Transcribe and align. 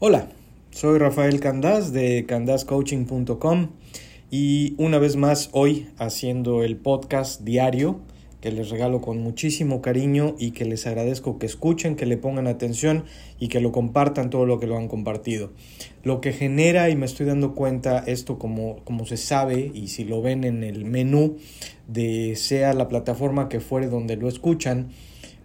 Hola, 0.00 0.28
soy 0.70 0.96
Rafael 1.00 1.40
Candás 1.40 1.92
de 1.92 2.24
candascoaching.com 2.24 3.70
y 4.30 4.76
una 4.78 5.00
vez 5.00 5.16
más 5.16 5.48
hoy 5.50 5.88
haciendo 5.98 6.62
el 6.62 6.76
podcast 6.76 7.40
diario 7.40 7.98
que 8.40 8.52
les 8.52 8.70
regalo 8.70 9.00
con 9.00 9.18
muchísimo 9.18 9.82
cariño 9.82 10.36
y 10.38 10.52
que 10.52 10.66
les 10.66 10.86
agradezco 10.86 11.40
que 11.40 11.46
escuchen, 11.46 11.96
que 11.96 12.06
le 12.06 12.16
pongan 12.16 12.46
atención 12.46 13.06
y 13.40 13.48
que 13.48 13.58
lo 13.58 13.72
compartan 13.72 14.30
todo 14.30 14.46
lo 14.46 14.60
que 14.60 14.68
lo 14.68 14.76
han 14.76 14.86
compartido. 14.86 15.50
Lo 16.04 16.20
que 16.20 16.32
genera, 16.32 16.90
y 16.90 16.94
me 16.94 17.04
estoy 17.04 17.26
dando 17.26 17.56
cuenta, 17.56 17.98
esto 18.06 18.38
como, 18.38 18.76
como 18.84 19.04
se 19.04 19.16
sabe, 19.16 19.72
y 19.74 19.88
si 19.88 20.04
lo 20.04 20.22
ven 20.22 20.44
en 20.44 20.62
el 20.62 20.84
menú 20.84 21.38
de 21.88 22.36
sea 22.36 22.72
la 22.72 22.86
plataforma 22.86 23.48
que 23.48 23.58
fuere 23.58 23.88
donde 23.88 24.14
lo 24.14 24.28
escuchan, 24.28 24.90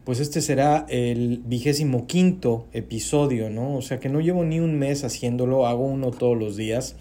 pues 0.04 0.20
este 0.20 0.42
será 0.42 0.86
el 0.90 1.42
vigésimo 1.46 2.08
quinto 2.08 2.68
episodio, 2.74 3.50
¿no? 3.50 3.76
O 3.76 3.82
sea 3.82 4.00
que 4.00 4.10
no 4.10 4.20
llevo 4.20 4.44
ni 4.44 4.60
un 4.60 4.78
mes 4.78 5.04
haciéndolo, 5.04 5.66
hago 5.66 5.86
uno 5.86 6.12
todos 6.12 6.38
los 6.38 6.58
días. 6.58 6.96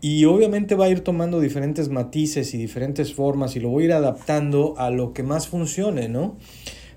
Y 0.00 0.26
obviamente 0.26 0.74
va 0.74 0.86
a 0.86 0.90
ir 0.90 1.00
tomando 1.00 1.40
diferentes 1.40 1.88
matices 1.88 2.52
y 2.52 2.58
diferentes 2.58 3.14
formas 3.14 3.56
y 3.56 3.60
lo 3.60 3.70
voy 3.70 3.84
a 3.84 3.86
ir 3.86 3.92
adaptando 3.92 4.74
a 4.76 4.90
lo 4.90 5.12
que 5.12 5.22
más 5.22 5.48
funcione, 5.48 6.08
¿no? 6.08 6.36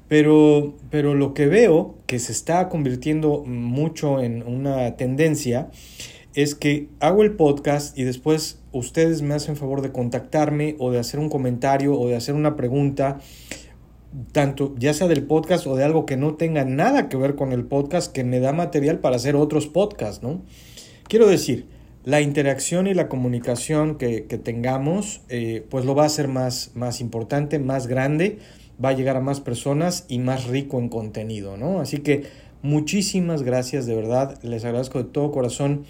Pero, 0.07 0.75
pero 0.89 1.13
lo 1.13 1.33
que 1.33 1.47
veo 1.47 1.95
que 2.05 2.19
se 2.19 2.31
está 2.31 2.67
convirtiendo 2.69 3.43
mucho 3.45 4.21
en 4.21 4.43
una 4.43 4.95
tendencia 4.95 5.69
es 6.33 6.53
que 6.53 6.89
hago 6.99 7.23
el 7.23 7.35
podcast 7.35 7.97
y 7.97 8.03
después 8.03 8.59
ustedes 8.71 9.21
me 9.21 9.33
hacen 9.33 9.55
favor 9.55 9.81
de 9.81 9.91
contactarme 9.91 10.75
o 10.79 10.91
de 10.91 10.99
hacer 10.99 11.19
un 11.19 11.29
comentario 11.29 11.99
o 11.99 12.07
de 12.07 12.15
hacer 12.15 12.35
una 12.35 12.55
pregunta, 12.55 13.19
tanto 14.31 14.73
ya 14.77 14.93
sea 14.93 15.07
del 15.07 15.23
podcast 15.23 15.67
o 15.67 15.75
de 15.75 15.83
algo 15.83 16.05
que 16.05 16.17
no 16.17 16.35
tenga 16.35 16.65
nada 16.65 17.09
que 17.09 17.17
ver 17.17 17.35
con 17.35 17.51
el 17.51 17.65
podcast, 17.65 18.11
que 18.11 18.23
me 18.23 18.39
da 18.39 18.53
material 18.53 18.99
para 18.99 19.15
hacer 19.15 19.35
otros 19.35 19.67
podcasts, 19.67 20.23
¿no? 20.23 20.41
Quiero 21.07 21.27
decir, 21.27 21.67
la 22.03 22.21
interacción 22.21 22.87
y 22.87 22.93
la 22.93 23.09
comunicación 23.09 23.97
que, 23.97 24.21
tengamos, 24.21 25.21
eh, 25.29 25.65
pues 25.69 25.85
lo 25.85 25.93
va 25.93 26.03
a 26.03 26.05
hacer 26.05 26.27
más, 26.27 26.71
más 26.73 27.01
importante, 27.01 27.59
más 27.59 27.87
grande, 27.87 28.39
va 28.83 28.89
a 28.89 28.93
llegar 28.93 29.17
a 29.17 29.21
más 29.21 29.41
personas 29.41 30.05
y 30.07 30.19
más 30.19 30.45
rico 30.45 30.79
en 30.79 30.89
contenido, 30.89 31.57
¿no? 31.57 31.81
Así 31.81 31.97
que 31.97 32.23
muchísimas 32.61 33.43
gracias, 33.43 33.85
de 33.85 33.95
verdad, 33.95 34.41
les 34.41 34.63
agradezco 34.63 34.99
de 34.99 35.09
todo 35.09 35.31
corazón 35.31 35.83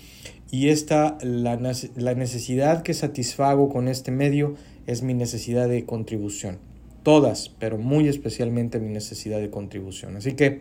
y 0.49 0.69
esta, 0.69 1.17
la, 1.21 1.59
la 1.95 2.13
necesidad 2.15 2.81
que 2.81 2.93
satisfago 2.93 3.69
con 3.69 3.87
este 3.87 4.11
medio 4.11 4.55
es 4.87 5.03
mi 5.03 5.13
necesidad 5.13 5.67
de 5.67 5.85
contribución. 5.85 6.59
Todas, 7.07 7.47
pero 7.57 7.77
muy 7.77 8.09
especialmente 8.09 8.81
mi 8.81 8.89
necesidad 8.89 9.39
de 9.39 9.49
contribución. 9.49 10.17
Así 10.17 10.33
que 10.33 10.59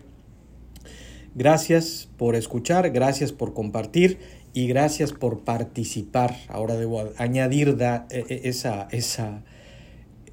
gracias 1.34 2.08
por 2.16 2.36
escuchar, 2.36 2.88
gracias 2.90 3.32
por 3.32 3.52
compartir 3.52 4.20
y 4.52 4.68
gracias 4.68 5.12
por 5.12 5.40
participar. 5.40 6.36
Ahora 6.46 6.76
debo 6.76 7.10
añadir 7.18 7.76
e, 7.80 8.24
e, 8.28 8.48
esa, 8.48 8.86
esa, 8.92 9.42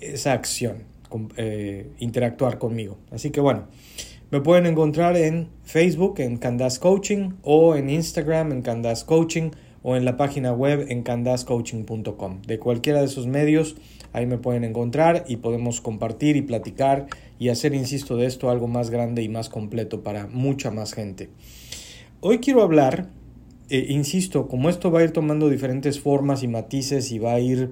esa 0.02 0.34
acción, 0.34 0.84
eh, 1.36 1.90
interactuar 1.98 2.60
conmigo. 2.60 3.00
Así 3.10 3.32
que 3.32 3.42
bueno, 3.42 3.70
me 4.30 4.40
pueden 4.40 4.68
encontrar 4.68 5.18
en 5.18 5.50
Facebook 5.64 6.20
en 6.20 6.38
Candas 6.38 6.78
Coaching 6.78 7.32
o 7.42 7.76
en 7.76 7.90
Instagram 7.90 8.52
en 8.52 8.62
Candas 8.62 9.04
Coaching 9.04 9.50
o 9.84 9.96
en 9.96 10.06
la 10.06 10.18
página 10.18 10.54
web 10.54 10.86
en 10.90 11.04
candascoaching.com. 11.04 12.42
De 12.44 12.58
cualquiera 12.58 13.00
de 13.00 13.06
esos 13.06 13.28
medios, 13.28 13.76
ahí 14.14 14.26
me 14.26 14.38
pueden 14.38 14.64
encontrar 14.64 15.26
y 15.28 15.38
podemos 15.38 15.82
compartir 15.82 16.38
y 16.38 16.42
platicar 16.42 17.08
y 17.40 17.50
hacer, 17.50 17.74
insisto, 17.74 18.16
de 18.16 18.28
esto 18.28 18.50
algo 18.50 18.68
más 18.68 18.90
grande 18.90 19.22
y 19.24 19.30
más 19.30 19.50
completo 19.50 20.02
para 20.04 20.28
mucha 20.28 20.72
más 20.72 20.94
gente. 20.94 21.30
Hoy 22.22 22.38
quiero 22.38 22.62
hablar 22.62 23.10
eh, 23.70 23.88
insisto, 23.90 24.48
como 24.48 24.70
esto 24.70 24.92
va 24.92 25.00
a 25.00 25.04
ir 25.04 25.12
tomando 25.12 25.50
diferentes 25.50 26.00
formas 26.00 26.44
y 26.44 26.48
matices 26.48 27.12
y 27.12 27.20
va 27.20 27.34
a 27.34 27.40
ir 27.40 27.72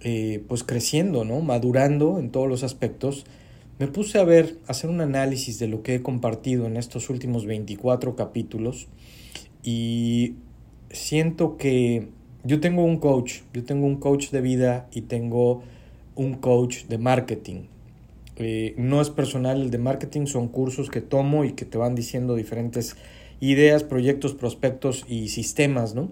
eh, 0.00 0.42
pues 0.48 0.64
creciendo, 0.64 1.24
¿no? 1.24 1.40
Madurando 1.40 2.18
en 2.18 2.30
todos 2.30 2.48
los 2.48 2.62
aspectos, 2.62 3.26
me 3.78 3.88
puse 3.88 4.18
a 4.18 4.24
ver, 4.24 4.56
a 4.66 4.70
hacer 4.70 4.88
un 4.88 5.00
análisis 5.00 5.58
de 5.58 5.66
lo 5.66 5.82
que 5.82 5.96
he 5.96 6.02
compartido 6.02 6.66
en 6.66 6.76
estos 6.76 7.10
últimos 7.10 7.44
24 7.44 8.14
capítulos 8.14 8.88
y 9.62 10.36
siento 10.90 11.56
que 11.56 12.08
yo 12.44 12.60
tengo 12.60 12.84
un 12.84 12.98
coach, 12.98 13.40
yo 13.52 13.64
tengo 13.64 13.86
un 13.86 13.96
coach 13.96 14.30
de 14.30 14.40
vida 14.40 14.88
y 14.92 15.02
tengo 15.02 15.62
un 16.14 16.34
coach 16.34 16.84
de 16.84 16.98
marketing. 16.98 17.64
Eh, 18.36 18.74
no 18.76 19.00
es 19.00 19.10
personal 19.10 19.62
el 19.62 19.70
de 19.70 19.78
marketing, 19.78 20.26
son 20.26 20.48
cursos 20.48 20.90
que 20.90 21.00
tomo 21.00 21.44
y 21.44 21.52
que 21.52 21.64
te 21.64 21.78
van 21.78 21.94
diciendo 21.94 22.34
diferentes 22.34 22.96
ideas, 23.40 23.84
proyectos, 23.84 24.34
prospectos 24.34 25.04
y 25.08 25.28
sistemas, 25.28 25.94
¿no? 25.94 26.10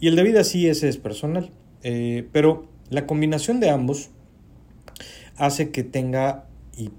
Y 0.00 0.08
el 0.08 0.16
de 0.16 0.22
vida 0.24 0.44
sí 0.44 0.66
ese 0.68 0.88
es 0.88 0.96
personal, 0.96 1.50
eh, 1.82 2.26
pero 2.32 2.66
la 2.90 3.06
combinación 3.06 3.60
de 3.60 3.70
ambos 3.70 4.10
hace 5.36 5.70
que 5.70 5.84
tenga 5.84 6.46
y 6.76 6.90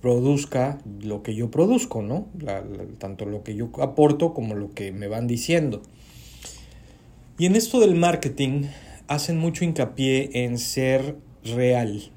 produzca 0.00 0.78
lo 1.02 1.22
que 1.22 1.34
yo 1.34 1.50
produzco, 1.50 2.02
¿no? 2.02 2.28
tanto 2.98 3.24
lo 3.24 3.42
que 3.42 3.54
yo 3.54 3.70
aporto 3.80 4.34
como 4.34 4.54
lo 4.54 4.70
que 4.70 4.92
me 4.92 5.08
van 5.08 5.26
diciendo. 5.26 5.82
Y 7.38 7.46
en 7.46 7.56
esto 7.56 7.80
del 7.80 7.94
marketing 7.94 8.64
hacen 9.08 9.38
mucho 9.38 9.64
hincapié 9.64 10.44
en 10.44 10.58
ser 10.58 11.16
real, 11.54 12.10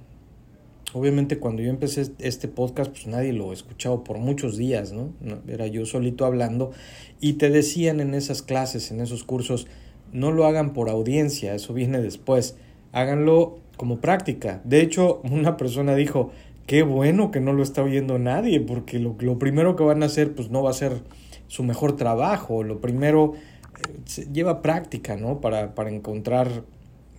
Obviamente 0.94 1.38
cuando 1.38 1.62
yo 1.62 1.70
empecé 1.70 2.12
este 2.18 2.48
podcast, 2.48 2.90
pues 2.90 3.06
nadie 3.06 3.32
lo 3.32 3.52
ha 3.52 3.54
escuchado 3.54 4.04
por 4.04 4.18
muchos 4.18 4.58
días, 4.58 4.92
¿no? 4.92 5.14
Era 5.48 5.68
yo 5.68 5.86
solito 5.86 6.26
hablando 6.26 6.72
y 7.20 7.34
te 7.34 7.52
decían 7.52 8.00
en 8.00 8.16
esas 8.16 8.42
clases, 8.42 8.90
en 8.90 9.00
esos 9.00 9.24
cursos, 9.24 9.68
no 10.12 10.32
lo 10.32 10.46
hagan 10.46 10.74
por 10.74 10.90
audiencia, 10.90 11.54
eso 11.54 11.76
viene 11.76 12.02
después, 12.02 12.58
háganlo 12.92 13.60
como 13.78 14.00
práctica. 14.00 14.62
De 14.64 14.82
hecho, 14.82 15.22
una 15.32 15.58
persona 15.58 15.94
dijo, 15.94 16.32
qué 16.66 16.82
bueno 16.82 17.30
que 17.30 17.40
no 17.40 17.54
lo 17.54 17.62
está 17.62 17.84
oyendo 17.84 18.18
nadie, 18.18 18.60
porque 18.60 18.98
lo, 18.98 19.16
lo 19.20 19.38
primero 19.38 19.76
que 19.76 19.84
van 19.84 20.02
a 20.02 20.08
hacer, 20.08 20.34
pues 20.34 20.50
no 20.50 20.64
va 20.64 20.72
a 20.72 20.74
ser 20.74 21.04
su 21.48 21.64
mejor 21.64 21.98
trabajo, 21.98 22.64
lo 22.64 22.82
primero 22.82 23.34
eh, 23.36 24.26
lleva 24.34 24.64
práctica, 24.64 25.18
¿no? 25.18 25.40
Para, 25.40 25.76
para 25.76 25.92
encontrar 25.92 26.64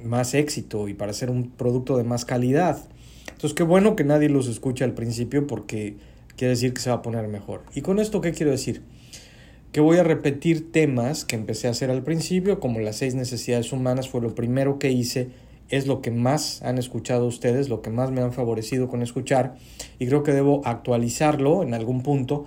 más 0.05 0.34
éxito 0.34 0.88
y 0.88 0.94
para 0.94 1.11
hacer 1.11 1.31
un 1.31 1.50
producto 1.50 1.97
de 1.97 2.05
más 2.05 2.25
calidad. 2.25 2.78
Entonces, 3.27 3.55
qué 3.55 3.62
bueno 3.62 3.97
que 3.97 4.05
nadie 4.05 4.28
los 4.28 4.49
escucha 4.49 4.84
al 4.84 4.94
principio 4.94 5.47
porque 5.47 5.97
quiere 6.37 6.50
decir 6.50 6.75
que 6.75 6.81
se 6.81 6.91
va 6.91 6.97
a 6.97 7.03
poner 7.03 7.28
mejor. 7.28 7.62
¿Y 7.75 7.81
con 7.81 7.99
esto 7.99 8.21
qué 8.21 8.33
quiero 8.33 8.50
decir? 8.50 8.83
Que 9.72 9.81
voy 9.81 9.99
a 9.99 10.03
repetir 10.03 10.72
temas 10.72 11.25
que 11.25 11.37
empecé 11.37 11.69
a 11.69 11.71
hacer 11.71 11.91
al 11.91 12.03
principio, 12.03 12.60
como 12.60 12.81
las 12.81 12.97
seis 12.97 13.15
necesidades 13.15 13.72
humanas 13.72 14.09
fue 14.09 14.21
lo 14.21 14.34
primero 14.34 14.78
que 14.78 14.91
hice, 14.91 15.31
es 15.69 15.87
lo 15.87 16.03
que 16.03 16.10
más 16.10 16.62
han 16.62 16.78
escuchado 16.78 17.27
ustedes, 17.27 17.69
lo 17.69 17.81
que 17.81 17.91
más 17.91 18.10
me 18.10 18.21
han 18.21 18.33
favorecido 18.33 18.89
con 18.89 19.03
escuchar, 19.03 19.55
y 19.99 20.06
creo 20.06 20.22
que 20.22 20.33
debo 20.33 20.62
actualizarlo 20.65 21.62
en 21.62 21.75
algún 21.75 22.03
punto, 22.03 22.47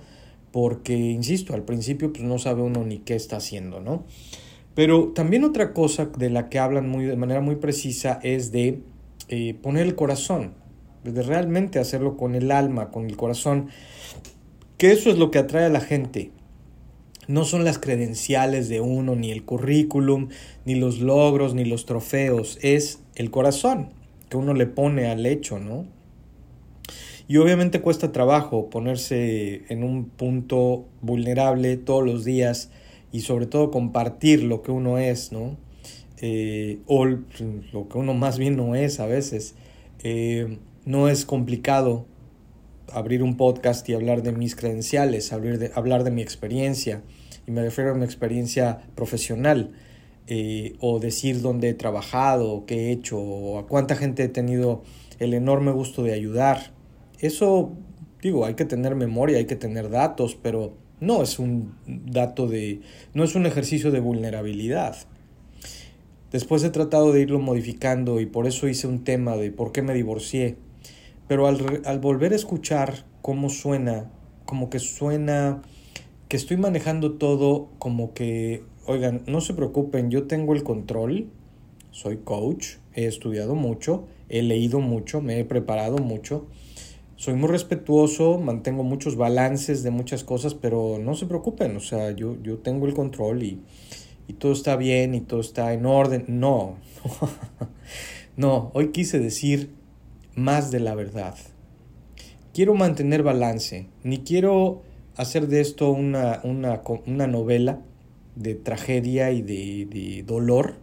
porque, 0.52 0.96
insisto, 0.96 1.54
al 1.54 1.62
principio 1.62 2.12
pues 2.12 2.22
no 2.22 2.38
sabe 2.38 2.62
uno 2.62 2.84
ni 2.84 2.98
qué 2.98 3.16
está 3.16 3.38
haciendo, 3.38 3.80
¿no? 3.80 4.04
Pero 4.74 5.08
también 5.08 5.44
otra 5.44 5.72
cosa 5.72 6.06
de 6.06 6.30
la 6.30 6.48
que 6.48 6.58
hablan 6.58 6.88
muy, 6.88 7.04
de 7.04 7.16
manera 7.16 7.40
muy 7.40 7.56
precisa 7.56 8.18
es 8.22 8.50
de 8.50 8.80
eh, 9.28 9.54
poner 9.62 9.86
el 9.86 9.94
corazón 9.94 10.54
de 11.04 11.22
realmente 11.22 11.78
hacerlo 11.78 12.16
con 12.16 12.34
el 12.34 12.50
alma, 12.50 12.90
con 12.90 13.06
el 13.06 13.16
corazón, 13.16 13.68
que 14.78 14.90
eso 14.90 15.10
es 15.10 15.18
lo 15.18 15.30
que 15.30 15.38
atrae 15.38 15.66
a 15.66 15.70
la 15.70 15.80
gente. 15.80 16.30
No 17.28 17.44
son 17.44 17.64
las 17.64 17.78
credenciales 17.78 18.68
de 18.68 18.80
uno, 18.80 19.14
ni 19.14 19.30
el 19.30 19.44
currículum, 19.44 20.28
ni 20.64 20.74
los 20.74 21.00
logros, 21.00 21.54
ni 21.54 21.64
los 21.64 21.86
trofeos, 21.86 22.58
es 22.62 23.00
el 23.14 23.30
corazón 23.30 23.90
que 24.28 24.36
uno 24.36 24.54
le 24.54 24.66
pone 24.66 25.06
al 25.06 25.24
hecho, 25.26 25.58
¿no? 25.58 25.86
Y 27.26 27.38
obviamente 27.38 27.80
cuesta 27.80 28.12
trabajo 28.12 28.68
ponerse 28.68 29.64
en 29.68 29.82
un 29.82 30.06
punto 30.06 30.86
vulnerable 31.00 31.76
todos 31.78 32.04
los 32.04 32.24
días 32.24 32.70
y 33.14 33.20
sobre 33.20 33.46
todo 33.46 33.70
compartir 33.70 34.42
lo 34.42 34.62
que 34.62 34.72
uno 34.72 34.98
es, 34.98 35.30
¿no? 35.30 35.56
Eh, 36.20 36.80
o 36.86 37.04
lo 37.04 37.88
que 37.88 37.96
uno 37.96 38.12
más 38.12 38.38
bien 38.38 38.56
no 38.56 38.74
es 38.74 38.98
a 38.98 39.06
veces. 39.06 39.54
Eh, 40.02 40.58
no 40.84 41.08
es 41.08 41.24
complicado 41.24 42.06
abrir 42.92 43.22
un 43.22 43.36
podcast 43.36 43.88
y 43.88 43.94
hablar 43.94 44.24
de 44.24 44.32
mis 44.32 44.56
credenciales, 44.56 45.32
hablar 45.32 45.58
de, 45.58 45.70
hablar 45.76 46.02
de 46.02 46.10
mi 46.10 46.22
experiencia, 46.22 47.04
y 47.46 47.52
me 47.52 47.62
refiero 47.62 47.92
a 47.92 47.94
mi 47.94 48.04
experiencia 48.04 48.82
profesional, 48.96 49.70
eh, 50.26 50.74
o 50.80 50.98
decir 50.98 51.40
dónde 51.40 51.68
he 51.68 51.74
trabajado, 51.74 52.66
qué 52.66 52.88
he 52.88 52.90
hecho, 52.90 53.20
o 53.20 53.60
a 53.60 53.68
cuánta 53.68 53.94
gente 53.94 54.24
he 54.24 54.28
tenido 54.28 54.82
el 55.20 55.34
enorme 55.34 55.70
gusto 55.70 56.02
de 56.02 56.14
ayudar. 56.14 56.72
Eso, 57.20 57.74
digo, 58.20 58.44
hay 58.44 58.54
que 58.54 58.64
tener 58.64 58.96
memoria, 58.96 59.38
hay 59.38 59.46
que 59.46 59.54
tener 59.54 59.88
datos, 59.88 60.34
pero 60.34 60.82
no 61.00 61.22
es 61.22 61.38
un 61.38 61.74
dato 61.86 62.46
de, 62.46 62.80
no 63.14 63.24
es 63.24 63.34
un 63.34 63.46
ejercicio 63.46 63.90
de 63.90 64.00
vulnerabilidad. 64.00 64.96
Después 66.32 66.64
he 66.64 66.70
tratado 66.70 67.12
de 67.12 67.20
irlo 67.20 67.38
modificando 67.38 68.20
y 68.20 68.26
por 68.26 68.46
eso 68.46 68.68
hice 68.68 68.86
un 68.86 69.04
tema 69.04 69.36
de 69.36 69.52
por 69.52 69.72
qué 69.72 69.82
me 69.82 69.94
divorcié 69.94 70.56
pero 71.28 71.46
al, 71.46 71.98
volver 72.00 72.32
a 72.32 72.36
escuchar 72.36 73.04
cómo 73.22 73.48
suena, 73.48 74.10
como 74.44 74.68
que 74.70 74.78
suena 74.78 75.62
que 76.28 76.36
estoy 76.36 76.56
manejando 76.56 77.12
todo 77.12 77.70
como 77.78 78.12
que, 78.12 78.64
oigan, 78.86 79.22
no 79.26 79.40
se 79.40 79.54
preocupen, 79.54 80.10
yo 80.10 80.26
tengo 80.26 80.54
el 80.54 80.62
control, 80.62 81.28
soy 81.90 82.18
coach, 82.18 82.76
he 82.94 83.06
estudiado 83.06 83.54
mucho, 83.54 84.06
he 84.28 84.42
leído 84.42 84.80
mucho, 84.80 85.20
me 85.20 85.38
he 85.38 85.44
preparado 85.44 85.98
mucho, 85.98 86.46
soy 87.24 87.32
muy 87.32 87.48
respetuoso, 87.48 88.36
mantengo 88.38 88.82
muchos 88.82 89.16
balances 89.16 89.82
de 89.82 89.90
muchas 89.90 90.24
cosas, 90.24 90.52
pero 90.52 90.98
no 91.00 91.14
se 91.14 91.24
preocupen, 91.24 91.74
o 91.74 91.80
sea, 91.80 92.10
yo, 92.10 92.36
yo 92.42 92.58
tengo 92.58 92.86
el 92.86 92.92
control 92.92 93.44
y, 93.44 93.62
y 94.28 94.34
todo 94.34 94.52
está 94.52 94.76
bien 94.76 95.14
y 95.14 95.22
todo 95.22 95.40
está 95.40 95.72
en 95.72 95.86
orden. 95.86 96.26
No, 96.28 96.76
no, 98.36 98.70
hoy 98.74 98.88
quise 98.88 99.20
decir 99.20 99.70
más 100.34 100.70
de 100.70 100.80
la 100.80 100.94
verdad. 100.94 101.34
Quiero 102.52 102.74
mantener 102.74 103.22
balance, 103.22 103.86
ni 104.02 104.18
quiero 104.18 104.82
hacer 105.16 105.48
de 105.48 105.62
esto 105.62 105.92
una, 105.92 106.40
una, 106.44 106.82
una 107.06 107.26
novela 107.26 107.80
de 108.36 108.54
tragedia 108.54 109.30
y 109.30 109.40
de, 109.40 109.86
de 109.86 110.24
dolor, 110.24 110.74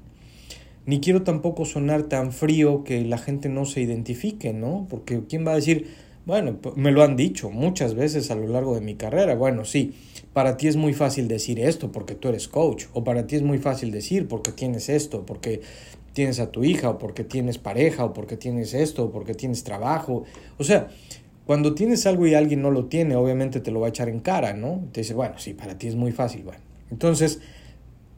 ni 0.88 1.02
quiero 1.02 1.22
tampoco 1.22 1.66
sonar 1.66 2.02
tan 2.10 2.32
frío 2.32 2.84
que 2.84 3.06
la 3.06 3.20
gente 3.20 3.48
no 3.48 3.66
se 3.66 3.82
identifique, 3.82 4.54
¿no? 4.54 4.88
Porque 4.90 5.22
¿quién 5.30 5.46
va 5.46 5.52
a 5.52 5.58
decir, 5.58 6.10
bueno, 6.26 6.58
me 6.76 6.92
lo 6.92 7.04
han 7.04 7.16
dicho 7.16 7.50
muchas 7.50 7.96
veces 7.96 8.32
a 8.32 8.36
lo 8.36 8.48
largo 8.48 8.76
de 8.76 8.82
mi 8.82 8.96
carrera, 8.96 9.36
bueno, 9.36 9.66
sí, 9.66 9.94
para 10.34 10.58
ti 10.58 10.68
es 10.68 10.76
muy 10.76 10.94
fácil 10.94 11.28
decir 11.28 11.60
esto 11.60 11.92
porque 11.92 12.16
tú 12.16 12.30
eres 12.30 12.48
coach, 12.48 12.86
o 12.94 13.04
para 13.04 13.28
ti 13.28 13.36
es 13.36 13.42
muy 13.42 13.58
fácil 13.58 13.92
decir 13.92 14.28
porque 14.28 14.52
tienes 14.52 14.90
esto, 14.90 15.26
porque 15.26 15.62
tienes 16.14 16.40
a 16.40 16.52
tu 16.52 16.64
hija, 16.64 16.90
o 16.90 16.98
porque 16.98 17.24
tienes 17.24 17.58
pareja, 17.58 18.06
o 18.06 18.14
porque 18.14 18.38
tienes 18.38 18.74
esto, 18.74 19.06
o 19.06 19.12
porque 19.12 19.34
tienes 19.34 19.64
trabajo. 19.64 20.24
O 20.58 20.64
sea, 20.64 20.90
cuando 21.46 21.74
tienes 21.74 22.06
algo 22.06 22.28
y 22.28 22.34
alguien 22.34 22.62
no 22.62 22.72
lo 22.72 22.86
tiene, 22.86 23.16
obviamente 23.16 23.60
te 23.60 23.72
lo 23.72 23.80
va 23.80 23.88
a 23.88 23.90
echar 23.90 24.10
en 24.10 24.20
cara, 24.20 24.54
¿no? 24.54 24.88
Te 24.92 25.02
dice, 25.02 25.14
bueno, 25.14 25.36
sí, 25.38 25.54
para 25.54 25.78
ti 25.78 25.88
es 25.88 25.96
muy 25.96 26.12
fácil, 26.12 26.44
bueno. 26.44 26.62
Entonces, 26.92 27.40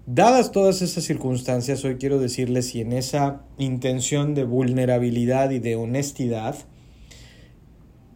dadas 0.06 0.52
todas 0.52 0.82
esas 0.82 1.04
circunstancias, 1.04 1.86
hoy 1.86 1.96
quiero 1.96 2.20
decirles 2.20 2.68
si 2.68 2.82
en 2.82 2.94
esa 2.94 3.44
intención 3.58 4.34
de 4.34 4.44
vulnerabilidad 4.44 5.52
y 5.52 5.60
de 5.60 5.76
honestidad, 5.76 6.56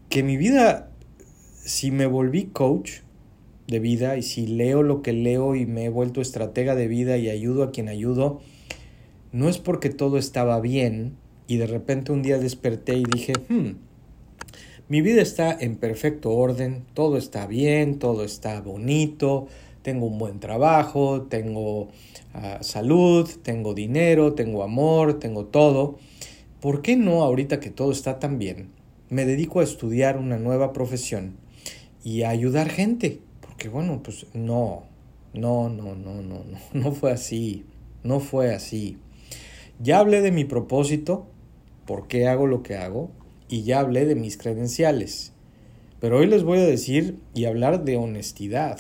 que 0.10 0.24
mi 0.24 0.38
vida, 0.38 0.90
si 1.64 1.92
me 1.92 2.06
volví 2.06 2.46
coach, 2.46 3.02
de 3.68 3.80
vida 3.80 4.18
y 4.18 4.24
si 4.24 4.48
leo 4.48 4.82
lo 4.82 5.02
que 5.02 5.12
leo 5.12 5.56
y 5.56 5.66
me 5.66 5.86
he 5.86 5.90
vuelto 5.90 6.22
estratega 6.22 6.74
de 6.76 6.88
vida 6.88 7.18
y 7.18 7.30
ayudo 7.30 7.64
a 7.64 7.72
quien 7.72 7.90
ayudo, 7.90 8.40
no 9.34 9.50
es 9.50 9.58
porque 9.58 9.90
todo 9.90 10.18
estaba 10.18 10.60
bien 10.62 11.18
y 11.48 11.58
de 11.58 11.68
repente 11.68 12.12
un 12.12 12.22
día 12.22 12.40
desperté 12.40 12.96
y 12.96 13.04
dije, 13.04 13.34
hmm, 13.50 13.72
mi 14.88 15.02
vida 15.02 15.22
está 15.22 15.56
en 15.60 15.76
perfecto 15.76 16.32
orden, 16.32 16.86
todo 16.94 17.18
está 17.18 17.46
bien, 17.46 18.00
todo 18.00 18.24
está 18.24 18.62
bonito, 18.62 19.48
tengo 19.82 20.06
un 20.06 20.18
buen 20.18 20.40
trabajo, 20.40 21.24
tengo 21.24 21.82
uh, 21.82 21.88
salud, 22.62 23.30
tengo 23.44 23.74
dinero, 23.74 24.34
tengo 24.34 24.64
amor, 24.64 25.20
tengo 25.20 25.46
todo. 25.46 25.98
¿Por 26.62 26.82
qué 26.82 26.96
no 26.96 27.24
ahorita 27.24 27.60
que 27.60 27.70
todo 27.70 27.92
está 27.92 28.20
tan 28.20 28.40
bien? 28.40 28.77
Me 29.10 29.26
dedico 29.26 29.60
a 29.60 29.64
estudiar 29.64 30.18
una 30.18 30.38
nueva 30.38 30.74
profesión 30.74 31.38
y 32.04 32.24
a 32.24 32.30
ayudar 32.30 32.70
gente 32.70 33.22
que 33.58 33.70
bueno, 33.70 34.02
pues 34.04 34.28
no, 34.34 34.84
no, 35.34 35.70
no, 35.70 35.96
no, 35.96 36.22
no, 36.22 36.44
no, 36.44 36.60
no 36.74 36.92
fue 36.92 37.12
así, 37.12 37.66
no 38.04 38.20
fue 38.20 38.54
así. 38.54 38.98
Ya 39.80 40.00
hablé 40.00 40.22
de 40.22 40.32
mi 40.32 40.46
propósito, 40.46 41.28
por 41.86 42.08
qué 42.08 42.28
hago 42.28 42.48
lo 42.48 42.64
que 42.64 42.78
hago, 42.78 43.12
y 43.50 43.64
ya 43.64 43.80
hablé 43.80 44.06
de 44.06 44.16
mis 44.16 44.38
credenciales. 44.38 45.34
Pero 46.00 46.20
hoy 46.20 46.28
les 46.28 46.44
voy 46.44 46.60
a 46.60 46.66
decir 46.66 47.18
y 47.34 47.46
hablar 47.46 47.84
de 47.84 47.98
honestidad. 47.98 48.80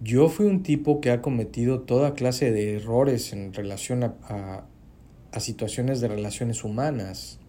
Yo 0.00 0.28
fui 0.28 0.46
un 0.46 0.62
tipo 0.62 1.00
que 1.00 1.10
ha 1.10 1.22
cometido 1.22 1.80
toda 1.80 2.14
clase 2.14 2.52
de 2.52 2.76
errores 2.76 3.32
en 3.32 3.52
relación 3.52 4.04
a 4.04 4.64
situaciones 5.40 6.00
de 6.00 6.08
relaciones 6.08 6.64
humanas. 6.64 7.40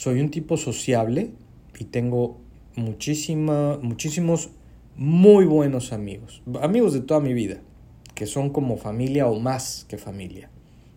Soy 0.00 0.20
un 0.20 0.30
tipo 0.30 0.56
sociable 0.56 1.28
y 1.78 1.84
tengo 1.84 2.38
muchísima, 2.74 3.78
muchísimos 3.82 4.48
muy 4.96 5.44
buenos 5.44 5.92
amigos, 5.92 6.40
amigos 6.62 6.94
de 6.94 7.02
toda 7.02 7.20
mi 7.20 7.34
vida, 7.34 7.58
que 8.14 8.24
son 8.24 8.48
como 8.48 8.78
familia 8.78 9.26
o 9.26 9.38
más 9.38 9.84
que 9.90 9.98
familia. 9.98 10.48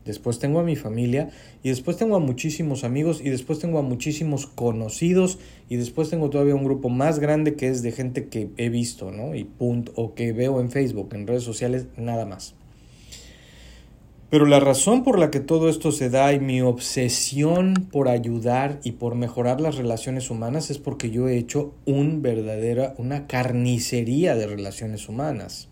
Después 0.06 0.40
tengo 0.40 0.62
a 0.62 0.64
mi 0.64 0.78
familia 0.78 1.32
y 1.64 1.68
después 1.68 1.98
tengo 1.98 2.16
a 2.16 2.20
muchísimos 2.20 2.86
amigos 2.86 3.20
y 3.20 3.30
después 3.30 3.60
tengo 3.60 3.78
a 3.78 3.82
muchísimos 3.82 4.46
conocidos 4.48 5.38
y 5.68 5.76
después 5.76 6.10
tengo 6.10 6.30
todavía 6.30 6.56
un 6.56 6.64
grupo 6.64 6.88
más 6.88 7.20
grande 7.20 7.56
que 7.56 7.68
es 7.68 7.82
de 7.82 7.92
gente 7.92 8.30
que 8.30 8.52
he 8.56 8.70
visto, 8.70 9.12
¿no? 9.12 9.36
Y 9.36 9.44
punto, 9.44 9.92
o 9.98 10.14
que 10.14 10.32
veo 10.32 10.62
en 10.62 10.72
Facebook, 10.72 11.10
en 11.12 11.28
redes 11.28 11.44
sociales, 11.44 11.88
nada 11.98 12.26
más. 12.26 12.56
Pero 14.34 14.48
la 14.48 14.60
razón 14.60 15.04
por 15.04 15.20
la 15.20 15.30
que 15.30 15.40
todo 15.40 15.70
esto 15.70 15.92
se 15.92 16.10
da 16.10 16.34
y 16.34 16.40
mi 16.40 16.60
obsesión 16.60 17.88
por 17.92 18.08
ayudar 18.08 18.80
y 18.84 18.94
por 18.94 19.14
mejorar 19.14 19.62
las 19.62 19.76
relaciones 19.76 20.32
humanas 20.32 20.72
es 20.72 20.80
porque 20.80 21.12
yo 21.12 21.30
he 21.30 21.38
hecho 21.38 21.76
un 21.86 22.24
verdadera, 22.24 22.96
una 22.98 23.28
carnicería 23.28 24.36
de 24.36 24.48
relaciones 24.48 25.08
humanas. 25.08 25.70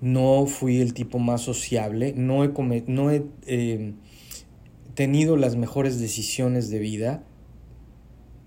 No 0.00 0.46
fui 0.46 0.80
el 0.80 0.92
tipo 0.92 1.20
más 1.20 1.40
sociable, 1.40 2.14
no 2.16 2.42
he, 2.42 3.22
eh, 3.46 3.92
tenido 4.94 5.36
las 5.36 5.54
mejores 5.54 6.00
decisiones 6.00 6.68
de 6.68 6.80
vida, 6.80 7.22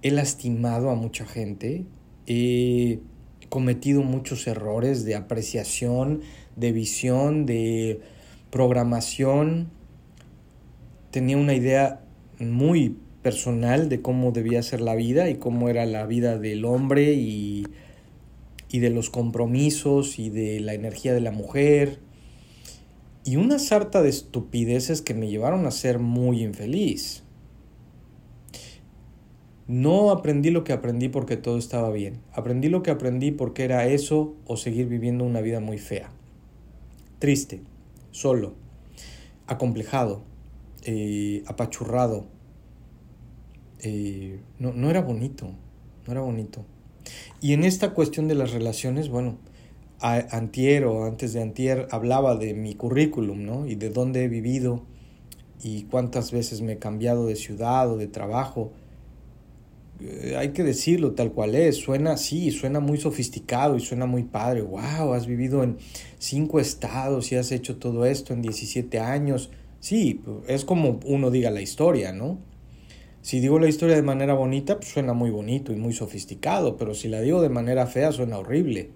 he 0.02 0.12
lastimado 0.12 0.90
a 0.90 0.96
mucha 0.96 1.26
gente, 1.26 1.86
he 2.28 3.00
cometido 3.48 4.04
muchos 4.04 4.46
errores 4.48 5.06
de 5.06 5.16
apreciación, 5.16 6.22
de 6.56 6.72
visión, 6.72 7.46
de 7.46 8.02
programación. 8.52 9.70
Tenía 11.12 11.38
una 11.38 11.54
idea 11.54 12.02
muy 12.40 12.98
personal 13.22 13.90
de 13.90 14.02
cómo 14.02 14.32
debía 14.32 14.62
ser 14.62 14.82
la 14.82 14.96
vida 14.96 15.30
y 15.30 15.36
cómo 15.36 15.70
era 15.70 15.86
la 15.86 16.06
vida 16.06 16.38
del 16.38 16.66
hombre 16.66 17.14
y, 17.14 17.66
y 18.70 18.80
de 18.80 18.90
los 18.90 19.10
compromisos 19.10 20.20
y 20.20 20.30
de 20.30 20.60
la 20.60 20.74
energía 20.74 21.14
de 21.14 21.22
la 21.22 21.32
mujer. 21.32 22.00
Y 23.26 23.38
una 23.38 23.58
sarta 23.58 24.02
de 24.02 24.10
estupideces 24.10 25.02
que 25.02 25.14
me 25.14 25.30
llevaron 25.30 25.66
a 25.66 25.72
ser 25.72 26.00
muy 26.00 26.44
infeliz. 26.44 27.24
No 29.66 30.12
aprendí 30.12 30.52
lo 30.52 30.66
que 30.66 30.74
aprendí 30.74 31.08
porque 31.08 31.38
todo 31.38 31.58
estaba 31.58 31.90
bien. 31.90 32.20
Aprendí 32.34 32.68
lo 32.68 32.84
que 32.84 32.92
aprendí 32.92 33.32
porque 33.32 33.64
era 33.64 33.88
eso 33.88 34.36
o 34.46 34.58
seguir 34.58 34.88
viviendo 34.88 35.24
una 35.24 35.40
vida 35.40 35.62
muy 35.62 35.78
fea 35.78 36.12
triste, 37.24 37.62
solo, 38.12 38.52
acomplejado, 39.48 40.24
eh, 40.84 41.42
apachurrado. 41.48 42.26
Eh, 43.80 44.42
no, 44.60 44.74
no 44.74 44.90
era 44.90 45.00
bonito, 45.00 45.48
no 46.06 46.12
era 46.12 46.20
bonito. 46.20 46.66
Y 47.40 47.54
en 47.54 47.64
esta 47.64 47.94
cuestión 47.94 48.28
de 48.28 48.36
las 48.36 48.52
relaciones, 48.52 49.08
bueno, 49.08 49.38
antier 50.02 50.84
o 50.84 51.06
antes 51.06 51.32
de 51.32 51.42
antier 51.42 51.88
hablaba 51.92 52.36
de 52.36 52.54
mi 52.56 52.76
currículum, 52.76 53.46
¿no? 53.46 53.68
Y 53.68 53.76
de 53.76 53.90
dónde 53.90 54.26
he 54.26 54.28
vivido 54.28 54.84
y 55.64 55.84
cuántas 55.84 56.34
veces 56.34 56.60
me 56.60 56.74
he 56.74 56.78
cambiado 56.78 57.26
de 57.26 57.38
ciudad 57.38 57.90
o 57.90 57.96
de 57.96 58.08
trabajo 58.08 58.74
hay 60.38 60.50
que 60.50 60.64
decirlo 60.64 61.14
tal 61.14 61.32
cual 61.32 61.56
es, 61.56 61.78
suena 61.78 62.18
sí, 62.18 62.52
suena 62.52 62.80
muy 62.80 62.98
sofisticado 62.98 63.78
y 63.78 63.80
suena 63.80 64.06
muy 64.06 64.24
padre, 64.24 64.62
wow, 64.62 65.14
has 65.14 65.28
vivido 65.28 65.64
en 65.64 65.78
cinco 66.18 66.60
estados 66.60 67.32
y 67.32 67.36
has 67.36 67.52
hecho 67.52 67.78
todo 67.78 68.06
esto 68.06 68.34
en 68.34 68.42
17 68.42 69.00
años, 69.00 69.50
sí, 69.80 70.22
es 70.48 70.66
como 70.66 71.00
uno 71.06 71.32
diga 71.32 71.52
la 71.52 71.62
historia, 71.62 72.12
¿no? 72.12 72.40
Si 73.22 73.40
digo 73.40 73.58
la 73.58 73.70
historia 73.70 73.96
de 73.96 74.02
manera 74.02 74.34
bonita, 74.34 74.78
pues 74.78 74.90
suena 74.90 75.14
muy 75.14 75.30
bonito 75.30 75.72
y 75.72 75.78
muy 75.78 75.94
sofisticado, 75.94 76.76
pero 76.76 76.94
si 76.94 77.08
la 77.08 77.22
digo 77.22 77.42
de 77.42 77.48
manera 77.48 77.88
fea, 77.88 78.12
suena 78.12 78.38
horrible. 78.38 78.90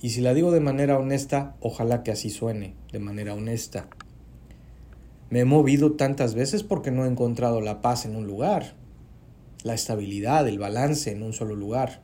Y 0.00 0.10
si 0.10 0.20
la 0.20 0.34
digo 0.34 0.52
de 0.52 0.60
manera 0.60 0.98
honesta, 0.98 1.56
ojalá 1.58 2.04
que 2.04 2.12
así 2.12 2.30
suene, 2.30 2.74
de 2.92 3.00
manera 3.00 3.34
honesta. 3.34 3.88
Me 5.30 5.40
he 5.40 5.44
movido 5.44 5.94
tantas 5.94 6.36
veces 6.36 6.62
porque 6.62 6.92
no 6.92 7.04
he 7.04 7.08
encontrado 7.08 7.60
la 7.60 7.82
paz 7.82 8.04
en 8.04 8.14
un 8.14 8.28
lugar 8.28 8.76
la 9.66 9.74
estabilidad, 9.74 10.46
el 10.46 10.58
balance 10.58 11.10
en 11.10 11.22
un 11.22 11.32
solo 11.32 11.56
lugar. 11.56 12.00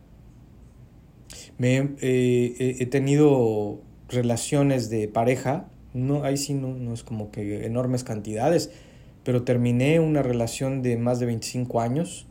Me, 1.58 1.94
eh, 2.00 2.76
he 2.80 2.86
tenido 2.86 3.80
relaciones 4.08 4.90
de 4.90 5.06
pareja, 5.06 5.68
no, 5.94 6.24
ahí 6.24 6.36
sí 6.36 6.54
no, 6.54 6.74
no 6.74 6.92
es 6.92 7.04
como 7.04 7.30
que 7.30 7.64
enormes 7.64 8.02
cantidades, 8.02 8.70
pero 9.24 9.44
terminé 9.44 10.00
una 10.00 10.22
relación 10.22 10.82
de 10.82 10.96
más 10.96 11.20
de 11.20 11.26
25 11.26 11.80
años 11.80 12.26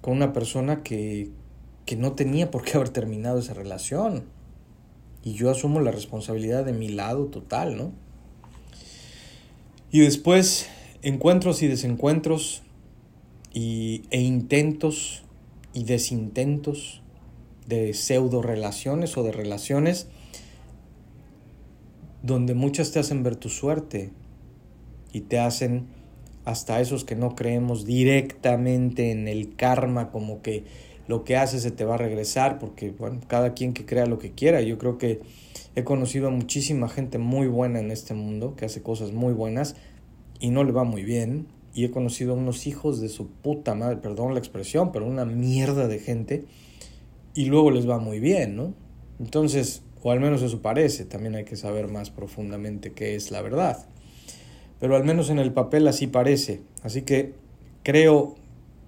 con 0.00 0.16
una 0.16 0.32
persona 0.32 0.82
que, 0.82 1.30
que 1.84 1.96
no 1.96 2.12
tenía 2.12 2.50
por 2.50 2.62
qué 2.64 2.72
haber 2.76 2.88
terminado 2.88 3.38
esa 3.38 3.52
relación. 3.52 4.24
Y 5.22 5.34
yo 5.34 5.50
asumo 5.50 5.80
la 5.80 5.90
responsabilidad 5.90 6.64
de 6.64 6.72
mi 6.72 6.88
lado 6.88 7.26
total, 7.26 7.76
¿no? 7.76 7.92
Y 9.92 10.00
después, 10.00 10.68
encuentros 11.02 11.62
y 11.62 11.66
desencuentros, 11.66 12.62
y, 13.52 14.02
e 14.10 14.20
intentos 14.20 15.24
y 15.72 15.84
desintentos 15.84 17.02
de 17.66 17.94
pseudo 17.94 18.42
relaciones 18.42 19.16
o 19.16 19.22
de 19.22 19.32
relaciones 19.32 20.08
donde 22.22 22.54
muchas 22.54 22.92
te 22.92 22.98
hacen 22.98 23.22
ver 23.22 23.36
tu 23.36 23.48
suerte 23.48 24.10
y 25.12 25.22
te 25.22 25.38
hacen 25.38 25.86
hasta 26.44 26.80
esos 26.80 27.04
que 27.04 27.16
no 27.16 27.34
creemos 27.34 27.84
directamente 27.84 29.10
en 29.10 29.28
el 29.28 29.54
karma, 29.56 30.10
como 30.10 30.42
que 30.42 30.64
lo 31.06 31.24
que 31.24 31.36
haces 31.36 31.62
se 31.62 31.70
te 31.70 31.84
va 31.84 31.94
a 31.94 31.98
regresar, 31.98 32.58
porque 32.58 32.90
bueno, 32.90 33.20
cada 33.26 33.54
quien 33.54 33.72
que 33.72 33.84
crea 33.84 34.06
lo 34.06 34.18
que 34.18 34.32
quiera. 34.32 34.60
Yo 34.60 34.78
creo 34.78 34.98
que 34.98 35.20
he 35.74 35.84
conocido 35.84 36.28
a 36.28 36.30
muchísima 36.30 36.88
gente 36.88 37.18
muy 37.18 37.46
buena 37.46 37.80
en 37.80 37.90
este 37.90 38.14
mundo, 38.14 38.54
que 38.56 38.64
hace 38.64 38.82
cosas 38.82 39.12
muy 39.12 39.32
buenas 39.32 39.76
y 40.38 40.50
no 40.50 40.64
le 40.64 40.72
va 40.72 40.84
muy 40.84 41.02
bien. 41.02 41.46
Y 41.74 41.84
he 41.84 41.90
conocido 41.90 42.32
a 42.32 42.36
unos 42.36 42.66
hijos 42.66 43.00
de 43.00 43.08
su 43.08 43.28
puta 43.28 43.74
madre, 43.74 43.96
perdón 43.96 44.34
la 44.34 44.40
expresión, 44.40 44.92
pero 44.92 45.06
una 45.06 45.24
mierda 45.24 45.88
de 45.88 45.98
gente 45.98 46.44
y 47.34 47.46
luego 47.46 47.70
les 47.70 47.88
va 47.88 47.98
muy 47.98 48.18
bien, 48.18 48.56
¿no? 48.56 48.74
Entonces, 49.20 49.82
o 50.02 50.10
al 50.10 50.20
menos 50.20 50.42
eso 50.42 50.62
parece, 50.62 51.04
también 51.04 51.36
hay 51.36 51.44
que 51.44 51.56
saber 51.56 51.88
más 51.88 52.10
profundamente 52.10 52.92
qué 52.92 53.14
es 53.14 53.30
la 53.30 53.42
verdad 53.42 53.86
pero 54.80 54.96
al 54.96 55.04
menos 55.04 55.30
en 55.30 55.38
el 55.38 55.52
papel 55.52 55.86
así 55.86 56.06
parece. 56.08 56.62
Así 56.82 57.02
que 57.02 57.34
creo 57.84 58.34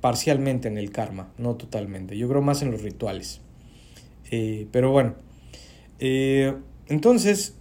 parcialmente 0.01 0.67
en 0.67 0.79
el 0.79 0.91
karma, 0.91 1.33
no 1.39 1.55
totalmente. 1.55 2.17
Yo 2.17 2.29
creo 2.29 2.41
más 2.41 2.62
en 2.62 2.73
los 2.73 2.83
rituales. 2.83 3.41
Eh, 4.31 4.67
pero 4.73 4.91
bueno, 4.91 5.15
eh, 6.01 6.55
entonces, 6.89 7.55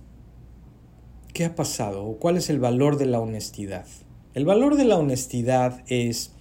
¿qué 1.33 1.45
ha 1.45 1.55
pasado? 1.55 2.17
¿Cuál 2.19 2.37
es 2.37 2.49
el 2.49 2.59
valor 2.59 2.97
de 2.97 3.05
la 3.05 3.19
honestidad? 3.19 3.85
El 4.33 4.45
valor 4.45 4.75
de 4.75 4.85
la 4.85 4.97
honestidad 4.97 5.83
es 5.87 6.33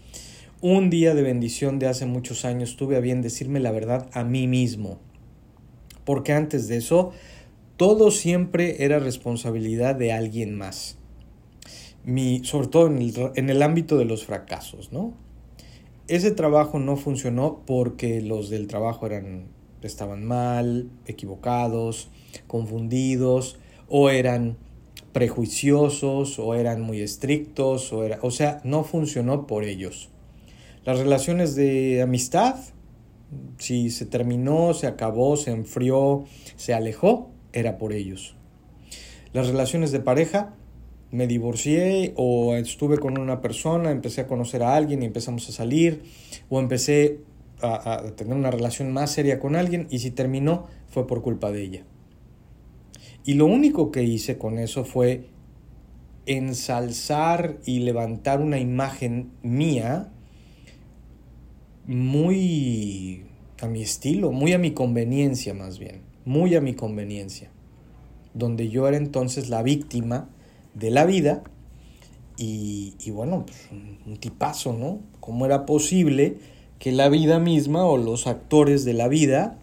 un 0.61 0.91
día 0.91 1.15
de 1.15 1.23
bendición 1.23 1.79
de 1.79 1.89
hace 1.89 2.07
muchos 2.07 2.45
años 2.45 2.77
tuve 2.77 2.97
a 2.97 3.01
bien 3.01 3.23
decirme 3.23 3.61
la 3.61 3.73
verdad 3.73 4.09
a 4.13 4.25
mí 4.25 4.47
mismo. 4.47 4.99
Porque 6.05 6.33
antes 6.33 6.69
de 6.69 6.77
eso, 6.77 7.13
todo 7.77 8.11
siempre 8.11 8.85
era 8.85 8.99
responsabilidad 8.99 9.95
de 9.95 10.13
alguien 10.13 10.57
más 10.57 11.01
mi, 12.05 12.43
sobre 12.45 12.69
todo 12.69 12.87
en 12.87 12.99
el, 12.99 13.15
en 13.35 13.51
el 13.51 13.63
ámbito 13.63 13.99
de 13.99 14.05
los 14.05 14.25
fracasos, 14.25 14.93
¿no? 14.93 15.15
Ese 16.09 16.31
trabajo 16.33 16.79
no 16.79 16.97
funcionó 16.97 17.63
porque 17.67 18.21
los 18.21 18.51
del 18.51 18.67
trabajo 18.67 19.07
eran, 19.07 19.47
estaban 19.83 20.25
mal, 20.25 20.91
equivocados, 21.07 22.11
confundidos, 22.47 23.59
o 23.89 24.11
eran 24.11 24.57
prejuiciosos, 25.13 26.39
o 26.39 26.55
eran 26.55 26.81
muy 26.81 27.01
estrictos, 27.01 27.93
o, 27.93 28.05
era, 28.05 28.19
o 28.23 28.31
sea, 28.31 28.61
no 28.65 28.85
funcionó 28.85 29.47
por 29.47 29.65
ellos. 29.65 30.11
Las 30.85 30.99
relaciones 30.99 31.55
de 31.55 32.03
amistad, 32.03 32.57
si 33.59 33.91
se 33.91 34.07
terminó, 34.07 34.75
se 34.75 34.87
acabó, 34.87 35.37
se 35.37 35.51
enfrió, 35.51 36.25
se 36.57 36.75
alejó, 36.75 37.31
era 37.53 37.79
por 37.79 37.93
ellos. 37.93 38.37
Las 39.33 39.47
relaciones 39.47 39.93
de 39.93 40.01
pareja, 40.01 40.55
me 41.11 41.27
divorcié 41.27 42.13
o 42.17 42.55
estuve 42.55 42.99
con 42.99 43.19
una 43.19 43.41
persona, 43.41 43.91
empecé 43.91 44.23
a 44.23 44.27
conocer 44.27 44.63
a 44.63 44.77
alguien 44.77 45.03
y 45.03 45.07
empezamos 45.07 45.49
a 45.49 45.53
salir, 45.53 46.03
o 46.49 46.61
empecé 46.61 47.21
a, 47.63 48.03
tener 48.17 48.35
una 48.35 48.51
relación 48.51 48.93
más 48.93 49.11
seria 49.11 49.39
con 49.39 49.57
alguien 49.57 49.87
y 49.91 49.99
si 49.99 50.11
terminó 50.11 50.67
fue 50.89 51.07
por 51.07 51.23
culpa 51.23 51.51
de 51.51 51.63
ella. 51.63 51.85
Y 53.25 53.35
lo 53.35 53.47
único 53.47 53.91
que 53.91 54.03
hice 54.03 54.39
con 54.39 54.59
eso 54.59 54.85
fue 54.85 55.27
ensalzar 56.27 57.59
y 57.67 57.81
levantar 57.81 58.41
una 58.41 58.59
imagen 58.59 59.31
mía 59.43 60.11
muy 61.87 63.25
a 63.61 63.67
mi 63.67 63.83
estilo, 63.83 64.33
muy 64.33 64.53
a 64.53 64.59
mi 64.59 64.73
conveniencia 64.73 65.55
más 65.55 65.79
bien, 65.79 66.03
muy 66.25 66.55
a 66.55 66.61
mi 66.61 66.75
conveniencia, 66.75 67.51
donde 68.33 68.69
yo 68.69 68.87
era 68.89 68.97
entonces 68.97 69.49
la 69.49 69.63
víctima 69.63 70.29
de 70.75 70.91
la 70.91 71.05
vida. 71.05 71.43
Y, 72.43 72.95
bueno, 73.11 73.45
pues 73.45 73.69
un, 73.71 74.17
tipazo, 74.17 74.73
¿no? 74.73 75.01
¿Cómo 75.21 75.45
era 75.45 75.67
posible 75.67 76.39
que 76.79 76.91
la 76.91 77.11
vida 77.11 77.39
misma 77.39 77.85
o 77.85 77.99
los 77.99 78.27
actores 78.27 78.87
de 78.87 78.95
la 78.95 79.09
vida, 79.09 79.59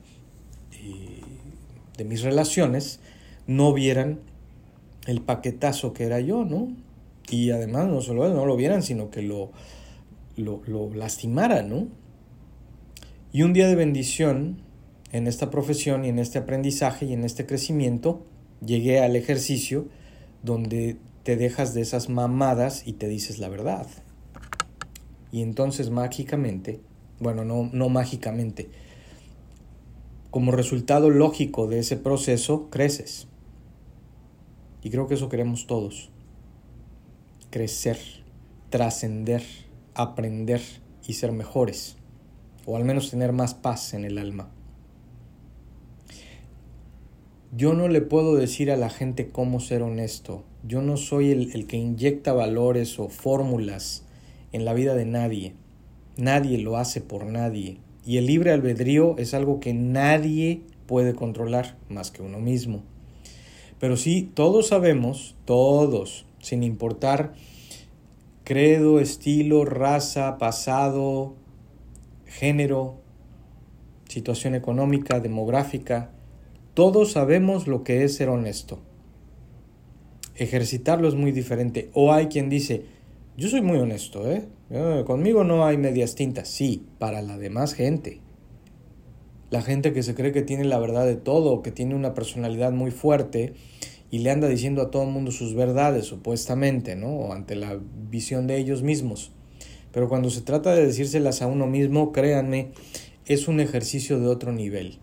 eh, 0.74 1.22
de 1.98 2.04
mis 2.06 2.22
relaciones, 2.22 3.00
no 3.48 3.74
vieran 3.74 4.20
el 5.08 5.22
paquetazo 5.22 5.94
que 5.94 6.04
era 6.04 6.20
yo, 6.20 6.46
¿no? 6.46 6.68
Y 7.30 7.52
además 7.52 7.88
no 7.88 8.02
solo 8.02 8.34
no 8.34 8.46
lo 8.46 8.56
vieran, 8.56 8.84
sino 8.84 9.10
que 9.10 9.22
lo, 9.22 9.52
lo, 10.36 10.62
lo 10.66 10.94
lastimaran, 10.94 11.70
¿no? 11.70 11.88
Y 13.32 13.44
un 13.44 13.54
día 13.54 13.68
de 13.68 13.76
bendición 13.76 14.62
en 15.12 15.28
esta 15.28 15.50
profesión 15.50 16.06
y 16.06 16.10
en 16.10 16.20
este 16.20 16.40
aprendizaje 16.40 17.06
y 17.06 17.14
en 17.14 17.24
este 17.24 17.46
crecimiento, 17.46 18.26
llegué 18.66 19.00
al 19.00 19.16
ejercicio 19.16 19.88
donde 20.44 20.98
te 21.24 21.36
dejas 21.38 21.74
de 21.74 21.82
esas 21.82 22.10
mamadas 22.10 22.88
y 22.88 22.94
te 22.94 23.08
dices 23.08 23.40
la 23.40 23.50
verdad. 23.50 23.88
Y 25.32 25.42
entonces 25.42 25.90
mágicamente, 25.90 26.80
bueno, 27.20 27.46
no, 27.46 27.70
no 27.72 27.90
mágicamente, 27.90 28.70
como 30.32 30.52
resultado 30.52 31.10
lógico 31.10 31.68
de 31.68 31.80
ese 31.80 31.98
proceso, 31.98 32.70
creces. 32.70 33.28
Y 34.84 34.90
creo 34.90 35.08
que 35.08 35.16
eso 35.16 35.30
queremos 35.30 35.68
todos. 35.68 36.10
Crecer, 37.50 37.98
trascender, 38.70 39.44
aprender 39.94 40.62
y 41.08 41.14
ser 41.14 41.32
mejores. 41.32 41.98
O 42.66 42.76
al 42.78 42.84
menos 42.84 43.10
tener 43.10 43.32
más 43.32 43.54
paz 43.54 43.94
en 43.94 44.06
el 44.06 44.18
alma. 44.18 44.50
Yo 47.56 47.74
no 47.74 47.88
le 47.88 48.02
puedo 48.02 48.36
decir 48.36 48.72
a 48.72 48.78
la 48.78 48.90
gente 48.90 49.30
cómo 49.30 49.62
ser 49.62 49.82
honesto. 49.82 50.44
Yo 50.68 50.82
no 50.82 50.98
soy 50.98 51.32
el, 51.32 51.66
que 51.66 51.78
inyecta 51.78 52.34
valores 52.34 53.00
o 53.00 53.08
fórmulas 53.08 54.04
en 54.52 54.66
la 54.66 54.74
vida 54.74 54.96
de 54.96 55.06
nadie. 55.06 55.54
Nadie 56.18 56.58
lo 56.58 56.78
hace 56.78 57.00
por 57.00 57.26
nadie. 57.26 57.78
Y 58.06 58.18
el 58.18 58.26
libre 58.26 58.52
albedrío 58.52 59.18
es 59.18 59.34
algo 59.34 59.62
que 59.62 59.74
nadie 59.74 60.62
puede 60.88 61.16
controlar 61.16 61.78
más 61.90 62.12
que 62.12 62.22
uno 62.22 62.40
mismo. 62.40 62.84
Pero 63.80 63.98
sí, 63.98 64.30
todos 64.34 64.68
sabemos, 64.68 65.36
todos, 65.46 66.26
sin 66.40 66.64
importar 66.64 67.34
credo, 68.48 69.02
estilo, 69.02 69.66
raza, 69.66 70.38
pasado, 70.38 71.36
género, 72.26 72.96
situación 74.08 74.56
económica, 74.56 75.20
demográfica, 75.20 76.12
todos 76.74 77.12
sabemos 77.12 77.68
lo 77.68 77.84
que 77.84 78.06
es 78.06 78.16
ser 78.16 78.30
honesto. 78.30 78.80
Ejercitarlo 80.36 81.10
es 81.10 81.16
muy 81.16 81.34
diferente. 81.34 81.90
O 81.94 82.14
hay 82.14 82.28
quien 82.28 82.48
dice, 82.48 82.86
yo 83.36 83.50
soy 83.50 83.62
muy 83.62 83.80
honesto, 83.80 84.32
¿eh? 84.32 84.48
Conmigo 85.06 85.44
no 85.44 85.66
hay 85.66 85.76
medias 85.78 86.16
tintas. 86.16 86.48
Sí, 86.48 86.86
para 87.00 87.22
la 87.22 87.38
demás 87.38 87.74
gente. 87.74 88.22
La 89.50 89.62
gente 89.62 89.94
que 89.94 90.04
se 90.04 90.14
cree 90.14 90.32
que 90.32 90.42
tiene 90.42 90.66
la 90.66 90.80
verdad 90.80 91.06
de 91.06 91.16
todo, 91.16 91.62
que 91.62 91.72
tiene 91.72 91.96
una 91.96 92.14
personalidad 92.14 92.72
muy 92.72 92.92
fuerte 92.92 93.54
y 94.12 94.20
le 94.20 94.32
anda 94.32 94.48
diciendo 94.48 94.82
a 94.82 94.92
todo 94.92 95.04
el 95.04 95.10
mundo 95.10 95.32
sus 95.32 95.54
verdades, 95.54 96.06
supuestamente, 96.06 96.96
¿no? 96.96 97.32
Ante 97.32 97.56
la 97.56 97.80
visión 98.10 98.48
de 98.48 98.58
ellos 98.58 98.84
mismos. 98.84 99.32
Pero 99.92 100.10
cuando 100.10 100.30
se 100.30 100.42
trata 100.42 100.74
de 100.76 100.86
decírselas 100.86 101.42
a 101.42 101.48
uno 101.48 101.68
mismo, 101.68 102.12
créanme, 102.12 102.72
es 103.26 103.48
un 103.48 103.60
ejercicio 103.60 104.20
de 104.20 104.28
otro 104.28 104.52
nivel. 104.54 105.00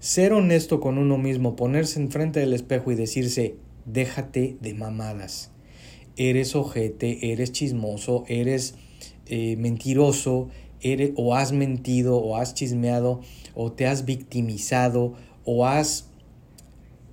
Ser 0.00 0.32
honesto 0.32 0.80
con 0.80 0.98
uno 0.98 1.18
mismo, 1.18 1.56
ponerse 1.56 2.00
enfrente 2.00 2.40
del 2.40 2.52
espejo 2.52 2.92
y 2.92 2.94
decirse, 2.94 3.56
déjate 3.84 4.56
de 4.60 4.74
mamadas. 4.74 5.50
Eres 6.16 6.54
ojete, 6.54 7.32
eres 7.32 7.52
chismoso, 7.52 8.24
eres 8.28 8.74
eh, 9.26 9.56
mentiroso, 9.56 10.48
eres, 10.80 11.12
o 11.16 11.34
has 11.34 11.52
mentido, 11.52 12.16
o 12.18 12.36
has 12.36 12.54
chismeado, 12.54 13.20
o 13.54 13.72
te 13.72 13.86
has 13.86 14.04
victimizado, 14.04 15.14
o 15.44 15.66
has 15.66 16.08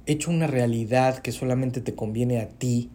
hecho 0.06 0.32
una 0.32 0.48
realidad 0.48 1.20
que 1.20 1.32
solamente 1.32 1.82
te 1.82 1.96
conviene 1.96 2.40
a 2.40 2.50
ti, 2.50 2.90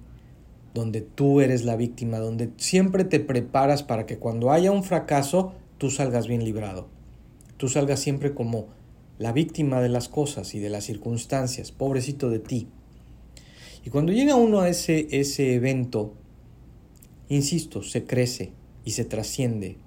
donde 0.74 1.00
tú 1.00 1.40
eres 1.40 1.64
la 1.64 1.76
víctima, 1.76 2.18
donde 2.18 2.50
siempre 2.56 3.04
te 3.04 3.20
preparas 3.20 3.82
para 3.82 4.06
que 4.06 4.18
cuando 4.18 4.52
haya 4.52 4.70
un 4.70 4.84
fracaso, 4.84 5.52
tú 5.78 5.90
salgas 5.90 6.28
bien 6.28 6.44
librado. 6.44 6.88
Tú 7.56 7.68
salgas 7.68 8.00
siempre 8.00 8.34
como 8.34 8.68
la 9.18 9.32
víctima 9.32 9.80
de 9.80 9.88
las 9.88 10.08
cosas 10.08 10.54
y 10.54 10.60
de 10.60 10.70
las 10.70 10.84
circunstancias, 10.84 11.72
pobrecito 11.72 12.30
de 12.30 12.38
ti. 12.38 12.68
Y 13.84 13.90
cuando 13.90 14.12
llega 14.12 14.34
uno 14.34 14.60
a 14.60 14.68
ese, 14.68 15.08
ese 15.10 15.54
evento, 15.54 16.14
insisto, 17.28 17.82
se 17.82 18.04
crece 18.04 18.52
y 18.84 18.92
se 18.92 19.04
trasciende. 19.04 19.78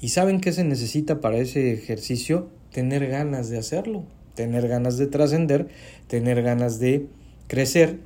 ¿Y 0.00 0.08
saben 0.08 0.40
qué 0.40 0.52
se 0.52 0.64
necesita 0.64 1.20
para 1.20 1.38
ese 1.38 1.72
ejercicio? 1.72 2.48
Tener 2.72 3.06
ganas 3.08 3.50
de 3.50 3.58
hacerlo, 3.58 4.04
tener 4.34 4.66
ganas 4.66 4.96
de 4.96 5.06
trascender, 5.06 5.68
tener 6.06 6.42
ganas 6.42 6.78
de 6.78 7.06
crecer 7.48 7.98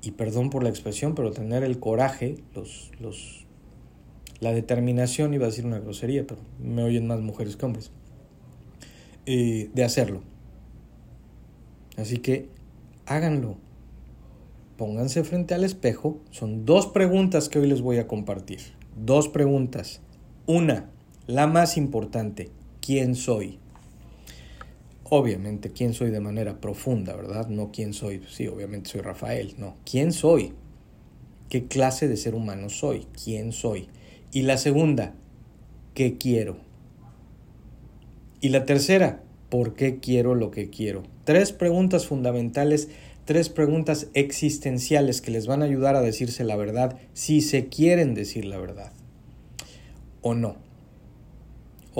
y 0.00 0.12
perdón 0.12 0.50
por 0.50 0.62
la 0.62 0.68
expresión, 0.68 1.14
pero 1.14 1.32
tener 1.32 1.64
el 1.64 1.80
coraje, 1.80 2.36
los, 2.54 2.92
los, 3.00 3.46
la 4.40 4.52
determinación, 4.52 5.34
iba 5.34 5.46
a 5.46 5.48
decir 5.48 5.66
una 5.66 5.80
grosería, 5.80 6.26
pero 6.26 6.40
me 6.62 6.84
oyen 6.84 7.06
más 7.06 7.20
mujeres 7.20 7.56
que 7.56 7.66
hombres 7.66 7.90
eh, 9.26 9.70
de 9.74 9.84
hacerlo. 9.84 10.22
Así 11.96 12.18
que 12.18 12.48
háganlo. 13.06 13.56
Pónganse 14.76 15.24
frente 15.24 15.54
al 15.54 15.64
espejo. 15.64 16.20
Son 16.30 16.64
dos 16.64 16.86
preguntas 16.86 17.48
que 17.48 17.58
hoy 17.58 17.66
les 17.66 17.80
voy 17.80 17.98
a 17.98 18.06
compartir. 18.06 18.60
Dos 18.96 19.28
preguntas. 19.28 20.00
Una, 20.46 20.88
la 21.28 21.46
más 21.46 21.76
importante. 21.76 22.50
¿Quién 22.80 23.14
soy? 23.14 23.58
Obviamente, 25.04 25.70
¿quién 25.70 25.92
soy 25.92 26.10
de 26.10 26.20
manera 26.20 26.58
profunda, 26.58 27.14
verdad? 27.14 27.48
No 27.48 27.70
quién 27.70 27.92
soy. 27.92 28.22
Sí, 28.28 28.48
obviamente 28.48 28.88
soy 28.88 29.02
Rafael. 29.02 29.54
No. 29.58 29.76
¿Quién 29.88 30.12
soy? 30.12 30.54
¿Qué 31.50 31.66
clase 31.66 32.08
de 32.08 32.16
ser 32.16 32.34
humano 32.34 32.70
soy? 32.70 33.06
¿Quién 33.22 33.52
soy? 33.52 33.88
Y 34.32 34.42
la 34.42 34.56
segunda, 34.56 35.14
¿qué 35.92 36.16
quiero? 36.16 36.56
Y 38.40 38.48
la 38.48 38.64
tercera, 38.64 39.22
¿por 39.50 39.74
qué 39.74 39.98
quiero 39.98 40.34
lo 40.34 40.50
que 40.50 40.70
quiero? 40.70 41.02
Tres 41.24 41.52
preguntas 41.52 42.06
fundamentales, 42.06 42.88
tres 43.26 43.50
preguntas 43.50 44.08
existenciales 44.14 45.20
que 45.20 45.30
les 45.30 45.46
van 45.46 45.60
a 45.60 45.66
ayudar 45.66 45.94
a 45.94 46.00
decirse 46.00 46.44
la 46.44 46.56
verdad 46.56 46.98
si 47.12 47.42
se 47.42 47.66
quieren 47.66 48.14
decir 48.14 48.46
la 48.46 48.56
verdad 48.56 48.92
o 50.22 50.34
no. 50.34 50.67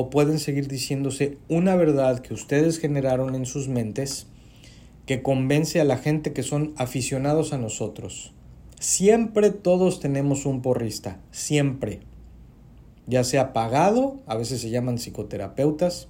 O 0.01 0.11
pueden 0.11 0.39
seguir 0.39 0.69
diciéndose 0.69 1.39
una 1.49 1.75
verdad 1.75 2.21
que 2.21 2.33
ustedes 2.33 2.79
generaron 2.79 3.35
en 3.35 3.47
sus 3.47 3.67
mentes 3.67 4.29
que 5.07 5.23
convence 5.23 5.81
a 5.81 5.85
la 5.85 5.97
gente 5.97 6.33
que 6.33 6.45
son 6.45 6.73
aficionados 6.77 7.53
a 7.53 7.59
nosotros 7.59 8.33
Siempre 8.81 9.51
todos 9.51 9.99
tenemos 9.99 10.47
un 10.47 10.63
porrista, 10.63 11.21
siempre. 11.33 11.99
Ya 13.09 13.25
sea 13.25 13.53
pagado, 13.53 14.21
a 14.27 14.37
veces 14.37 14.61
se 14.61 14.71
llaman 14.71 14.99
psicoterapeutas, 14.99 16.07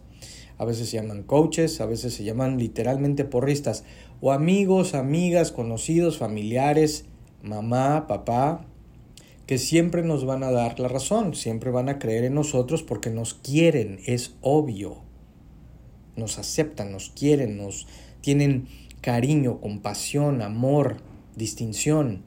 a 0.58 0.66
veces 0.66 0.90
se 0.90 0.98
llaman 0.98 1.22
coaches, 1.22 1.80
a 1.80 1.86
veces 1.86 2.12
se 2.12 2.24
llaman 2.24 2.58
literalmente 2.58 3.24
porristas, 3.24 3.84
o 4.20 4.32
amigos, 4.32 4.94
amigas, 4.94 5.50
conocidos, 5.50 6.18
familiares, 6.18 7.06
mamá, 7.42 8.06
papá, 8.06 8.66
que 9.48 9.56
siempre 9.56 10.02
nos 10.02 10.26
van 10.26 10.42
a 10.42 10.50
dar 10.50 10.78
la 10.78 10.88
razón, 10.88 11.34
siempre 11.34 11.70
van 11.70 11.88
a 11.88 11.98
creer 11.98 12.24
en 12.24 12.34
nosotros 12.34 12.82
porque 12.82 13.08
nos 13.08 13.32
quieren, 13.32 13.98
es 14.04 14.34
obvio. 14.42 14.98
Nos 16.16 16.38
aceptan, 16.38 16.92
nos 16.92 17.08
quieren, 17.08 17.56
nos 17.56 17.86
tienen 18.20 18.68
cariño, 19.00 19.58
compasión, 19.62 20.42
amor, 20.42 20.98
distinción. 21.34 22.24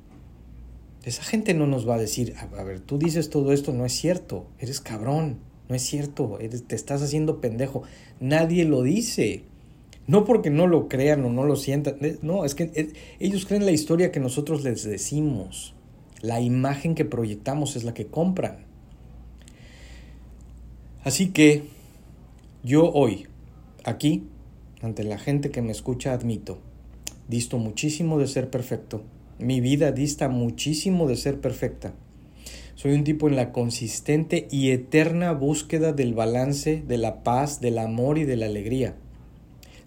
Esa 1.04 1.22
gente 1.22 1.54
no 1.54 1.68
nos 1.68 1.88
va 1.88 1.94
a 1.94 2.00
decir, 2.00 2.34
a, 2.40 2.64
ver, 2.64 2.80
tú 2.80 2.98
dices 2.98 3.30
todo 3.30 3.54
esto, 3.54 3.72
no 3.72 3.86
es 3.86 3.94
cierto, 3.94 4.48
eres 4.58 4.82
cabrón, 4.82 5.38
no 5.70 5.76
es 5.76 5.84
cierto, 5.84 6.40
te 6.40 6.76
estás 6.76 7.04
haciendo 7.04 7.40
pendejo. 7.40 7.84
Nadie 8.20 8.66
lo 8.66 8.82
dice. 8.82 9.44
No 10.08 10.26
porque 10.26 10.50
no 10.50 10.66
lo 10.66 10.88
crean 10.88 11.24
o 11.24 11.30
no 11.30 11.44
lo 11.44 11.56
sientan, 11.56 11.98
no, 12.24 12.46
es 12.46 12.56
que 12.56 12.92
ellos 13.20 13.46
creen 13.46 13.68
la 13.68 13.72
historia 13.72 14.12
que 14.12 14.20
nosotros 14.20 14.64
les 14.64 14.84
decimos. 14.84 15.76
La 16.22 16.40
imagen 16.40 16.96
que 16.96 17.06
proyectamos 17.06 17.76
es 17.76 17.84
la 17.84 17.94
que 17.94 18.08
compran. 18.08 18.66
Así 21.04 21.30
que 21.30 21.64
yo 22.64 22.92
hoy, 22.92 23.28
aquí, 23.84 24.24
ante 24.82 25.04
la 25.04 25.18
gente 25.18 25.50
que 25.50 25.62
me 25.62 25.72
escucha, 25.72 26.14
admito, 26.14 26.60
disto 27.28 27.58
muchísimo 27.58 28.20
de 28.20 28.28
ser 28.28 28.50
perfecto 28.50 29.04
mi 29.42 29.60
vida 29.60 29.92
dista 29.92 30.30
muchísimo 30.30 31.08
de 31.08 31.18
ser 31.18 31.42
perfecta. 31.42 31.94
Soy 32.76 32.94
un 32.94 33.04
tipo 33.04 33.28
en 33.28 33.36
la 33.36 33.52
consistente 33.52 34.48
y 34.52 34.70
eterna 34.70 35.32
búsqueda 35.34 35.94
del 35.94 36.14
balance, 36.14 36.84
de 36.88 36.98
la 36.98 37.24
paz, 37.24 37.60
del 37.60 37.80
amor 37.80 38.18
y 38.18 38.26
de 38.26 38.38
la 38.38 38.46
alegría. 38.46 38.96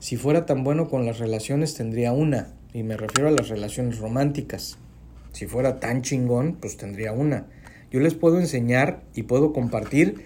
Si 0.00 0.16
fuera 0.16 0.44
tan 0.44 0.64
bueno 0.64 0.88
con 0.88 1.06
las 1.06 1.18
relaciones 1.18 1.74
tendría 1.74 2.12
una, 2.12 2.52
y 2.72 2.82
me 2.82 2.96
refiero 2.96 3.28
a 3.28 3.32
las 3.32 3.48
relaciones 3.48 3.98
románticas. 3.98 4.76
Si 5.34 5.46
fuera 5.46 5.78
tan 5.78 6.00
chingón, 6.00 6.56
pues 6.58 6.78
tendría 6.78 7.12
una. 7.12 7.46
Yo 7.90 8.00
les 8.00 8.14
puedo 8.14 8.40
enseñar 8.40 9.04
y 9.14 9.24
puedo 9.24 9.52
compartir 9.52 10.24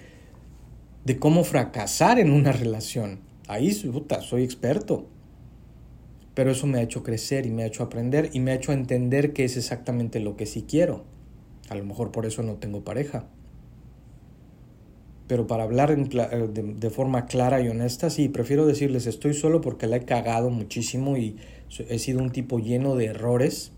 de 1.04 1.18
cómo 1.18 1.42
fracasar 1.42 2.20
en 2.20 2.30
una 2.30 2.52
relación. 2.52 3.18
Ahí, 3.48 3.74
puta, 3.74 4.22
soy 4.22 4.44
experto 4.44 5.08
pero 6.38 6.52
eso 6.52 6.68
me 6.68 6.78
ha 6.78 6.82
hecho 6.82 7.02
crecer 7.02 7.46
y 7.46 7.50
me 7.50 7.64
ha 7.64 7.66
hecho 7.66 7.82
aprender 7.82 8.30
y 8.32 8.38
me 8.38 8.52
ha 8.52 8.54
hecho 8.54 8.70
entender 8.70 9.32
que 9.32 9.44
es 9.44 9.56
exactamente 9.56 10.20
lo 10.20 10.36
que 10.36 10.46
sí 10.46 10.66
quiero. 10.68 11.02
A 11.68 11.74
lo 11.74 11.82
mejor 11.82 12.12
por 12.12 12.26
eso 12.26 12.44
no 12.44 12.54
tengo 12.54 12.84
pareja. 12.84 13.26
Pero 15.26 15.48
para 15.48 15.64
hablar 15.64 15.90
eh, 15.90 16.48
de, 16.48 16.90
forma 16.90 17.26
clara 17.26 17.60
y 17.60 17.66
honesta, 17.66 18.08
sí, 18.08 18.28
prefiero 18.28 18.66
decirles 18.66 19.08
estoy 19.08 19.34
solo 19.34 19.60
porque 19.60 19.88
la 19.88 19.96
he 19.96 20.04
cagado 20.04 20.48
muchísimo 20.50 21.16
y 21.16 21.38
he 21.88 21.98
sido 21.98 22.20
un 22.20 22.30
tipo 22.30 22.60
lleno 22.60 22.94
de 22.94 23.06
errores 23.06 23.72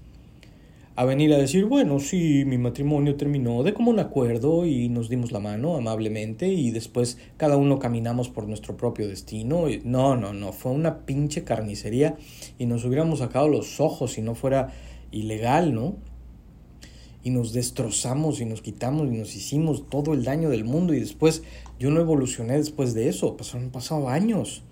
a 1.01 1.07
venir 1.07 1.33
a 1.33 1.39
decir, 1.39 1.65
bueno, 1.65 1.99
sí, 1.99 2.45
mi 2.45 2.59
matrimonio 2.59 3.17
terminó 3.17 3.63
de 3.63 3.73
como 3.73 3.91
un 3.91 4.01
acuerdo 4.01 4.67
y 4.67 4.91
nos 4.91 5.09
dimos 5.09 5.33
la 5.33 5.41
mano 5.41 5.77
amablemente 5.77 6.49
y 6.49 6.73
después 6.73 7.17
cada 7.39 7.57
uno 7.57 7.79
caminamos 7.79 8.29
por 8.29 8.47
nuestro 8.47 8.77
propio 8.77 9.09
destino. 9.09 9.65
No, 9.83 10.15
no, 10.15 10.35
no, 10.35 10.53
fue 10.53 10.73
una 10.73 11.07
pinche 11.07 11.43
carnicería 11.43 12.19
y 12.59 12.67
nos 12.67 12.85
hubiéramos 12.85 13.21
sacado 13.21 13.49
los 13.49 13.81
ojos 13.81 14.13
si 14.13 14.21
no 14.21 14.35
fuera 14.35 14.75
ilegal, 15.11 15.73
¿no? 15.75 15.97
Y 17.25 17.31
nos 17.31 17.55
destrozamos 17.55 18.43
y 18.43 18.45
nos 18.45 18.61
quitamos 18.61 19.09
y 19.09 19.17
nos 19.17 19.35
hicimos 19.35 19.89
todo 19.89 20.13
el 20.13 20.23
daño 20.23 20.51
del 20.51 20.65
mundo 20.65 20.93
y 20.93 21.01
después 21.01 21.45
yo 21.79 21.91
no 21.91 22.03
evolucioné 22.03 22.59
después 22.59 22.93
de 22.93 23.09
eso, 23.09 23.39
pasaron 23.39 23.71
pasado 23.71 24.11
años. 24.11 24.65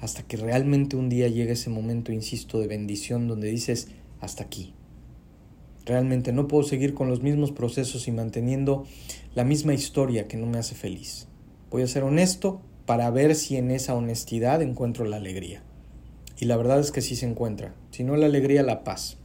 Hasta 0.00 0.22
que 0.22 0.36
realmente 0.36 0.94
un 0.94 1.08
día 1.08 1.26
llega 1.26 1.54
ese 1.54 1.68
momento, 1.68 2.12
insisto, 2.12 2.60
de 2.60 2.68
bendición 2.68 3.26
donde 3.26 3.50
dices, 3.50 3.88
hasta 4.20 4.44
aquí 4.44 4.75
Realmente 5.86 6.32
no 6.32 6.48
puedo 6.48 6.64
seguir 6.64 6.94
con 6.94 7.08
los 7.08 7.22
mismos 7.22 7.52
procesos 7.52 8.08
y 8.08 8.12
manteniendo 8.12 8.84
la 9.36 9.44
misma 9.44 9.72
historia 9.72 10.26
que 10.26 10.36
no 10.36 10.46
me 10.46 10.58
hace 10.58 10.74
feliz. 10.74 11.28
Voy 11.70 11.82
a 11.82 11.86
ser 11.86 12.02
honesto 12.02 12.60
para 12.86 13.08
ver 13.10 13.36
si 13.36 13.56
en 13.56 13.70
esa 13.70 13.94
honestidad 13.94 14.62
encuentro 14.62 15.04
la 15.04 15.16
alegría. 15.16 15.62
Y 16.38 16.46
la 16.46 16.56
verdad 16.56 16.80
es 16.80 16.90
que 16.90 17.02
sí 17.02 17.14
se 17.14 17.26
encuentra. 17.26 17.74
Si 17.92 18.02
no 18.02 18.16
la 18.16 18.26
alegría, 18.26 18.64
la 18.64 18.82
paz. 18.82 19.16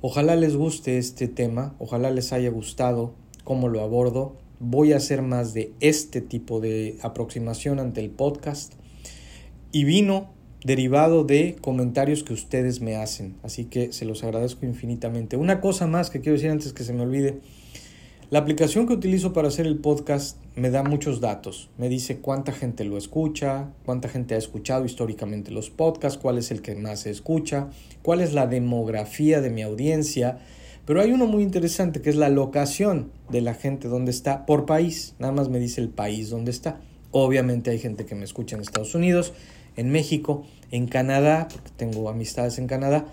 Ojalá 0.00 0.34
les 0.34 0.56
guste 0.56 0.98
este 0.98 1.28
tema, 1.28 1.76
ojalá 1.78 2.10
les 2.10 2.32
haya 2.32 2.50
gustado 2.50 3.14
cómo 3.44 3.68
lo 3.68 3.82
abordo. 3.82 4.36
Voy 4.58 4.92
a 4.92 4.96
hacer 4.96 5.22
más 5.22 5.54
de 5.54 5.72
este 5.80 6.20
tipo 6.20 6.58
de 6.58 6.98
aproximación 7.02 7.78
ante 7.78 8.00
el 8.00 8.10
podcast. 8.10 8.74
Y 9.70 9.84
vino 9.84 10.30
derivado 10.64 11.24
de 11.24 11.56
comentarios 11.60 12.22
que 12.22 12.32
ustedes 12.32 12.80
me 12.80 12.96
hacen. 12.96 13.34
Así 13.42 13.64
que 13.64 13.92
se 13.92 14.04
los 14.04 14.22
agradezco 14.24 14.66
infinitamente. 14.66 15.36
Una 15.36 15.60
cosa 15.60 15.86
más 15.86 16.10
que 16.10 16.20
quiero 16.20 16.36
decir 16.36 16.50
antes 16.50 16.72
que 16.72 16.84
se 16.84 16.92
me 16.92 17.02
olvide. 17.02 17.40
La 18.30 18.38
aplicación 18.38 18.86
que 18.86 18.92
utilizo 18.92 19.32
para 19.32 19.48
hacer 19.48 19.66
el 19.66 19.78
podcast 19.78 20.36
me 20.54 20.70
da 20.70 20.84
muchos 20.84 21.20
datos. 21.20 21.68
Me 21.78 21.88
dice 21.88 22.18
cuánta 22.18 22.52
gente 22.52 22.84
lo 22.84 22.96
escucha, 22.96 23.70
cuánta 23.84 24.08
gente 24.08 24.36
ha 24.36 24.38
escuchado 24.38 24.84
históricamente 24.84 25.50
los 25.50 25.68
podcasts, 25.70 26.16
cuál 26.16 26.38
es 26.38 26.52
el 26.52 26.62
que 26.62 26.76
más 26.76 27.00
se 27.00 27.10
escucha, 27.10 27.70
cuál 28.02 28.20
es 28.20 28.32
la 28.32 28.46
demografía 28.46 29.40
de 29.40 29.50
mi 29.50 29.62
audiencia. 29.62 30.38
Pero 30.86 31.00
hay 31.00 31.10
uno 31.10 31.26
muy 31.26 31.42
interesante 31.42 32.02
que 32.02 32.10
es 32.10 32.14
la 32.14 32.28
locación 32.28 33.10
de 33.30 33.40
la 33.40 33.54
gente 33.54 33.88
donde 33.88 34.12
está 34.12 34.46
por 34.46 34.64
país. 34.64 35.16
Nada 35.18 35.32
más 35.32 35.48
me 35.48 35.58
dice 35.58 35.80
el 35.80 35.88
país 35.88 36.30
donde 36.30 36.52
está. 36.52 36.80
Obviamente 37.10 37.72
hay 37.72 37.80
gente 37.80 38.06
que 38.06 38.14
me 38.14 38.24
escucha 38.24 38.54
en 38.54 38.62
Estados 38.62 38.94
Unidos, 38.94 39.32
en 39.76 39.90
México, 39.90 40.46
en 40.70 40.86
Canadá, 40.86 41.48
porque 41.52 41.70
tengo 41.76 42.08
amistades 42.08 42.58
en 42.58 42.66
Canadá, 42.66 43.06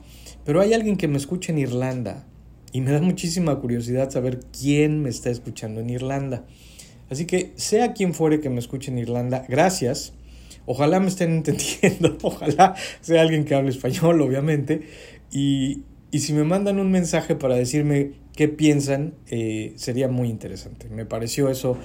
pero 0.46 0.62
hay 0.62 0.74
alguien 0.74 0.98
que 0.98 1.08
me 1.08 1.18
escucha 1.18 1.52
en 1.52 1.60
Irlanda 1.60 2.26
y 2.72 2.82
me 2.82 2.92
da 2.92 3.02
muchísima 3.02 3.60
curiosidad 3.60 4.10
saber 4.10 4.40
quién 4.58 5.02
me 5.02 5.10
está 5.10 5.30
escuchando 5.30 5.82
en 5.82 5.90
Irlanda. 5.90 6.46
Así 7.10 7.26
que 7.26 7.54
sea 7.56 7.94
quien 7.94 8.14
fuere 8.14 8.42
que 8.42 8.50
me 8.50 8.60
escuche 8.60 8.92
en 8.92 8.98
Irlanda, 8.98 9.46
gracias. 9.48 10.14
Ojalá 10.66 11.00
me 11.00 11.08
estén 11.08 11.32
entendiendo, 11.38 12.18
ojalá 12.22 12.76
sea 13.02 13.22
alguien 13.22 13.46
que 13.46 13.56
hable 13.56 13.70
español, 13.70 14.22
obviamente. 14.22 14.82
Y, 15.32 15.84
y 16.12 16.20
si 16.20 16.34
me 16.34 16.44
mandan 16.44 16.80
un 16.80 16.92
mensaje 16.92 17.36
para 17.36 17.56
decirme 17.56 18.12
qué 18.36 18.48
piensan, 18.48 19.16
eh, 19.28 19.74
sería 19.76 20.08
muy 20.08 20.30
interesante. 20.30 20.90
Me 20.90 21.06
pareció 21.06 21.50
eso 21.50 21.78